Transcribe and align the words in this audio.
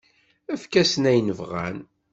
Efk-asen 0.53 1.03
ayen 1.11 1.29
bɣan. 1.39 1.77